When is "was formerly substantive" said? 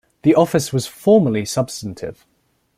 0.73-2.25